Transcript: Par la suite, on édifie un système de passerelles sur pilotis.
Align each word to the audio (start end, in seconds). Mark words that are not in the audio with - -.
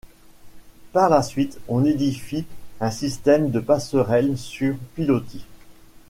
Par 0.93 1.09
la 1.11 1.21
suite, 1.21 1.59
on 1.67 1.85
édifie 1.85 2.45
un 2.79 2.89
système 2.89 3.51
de 3.51 3.59
passerelles 3.59 4.35
sur 4.35 4.75
pilotis. 4.95 5.45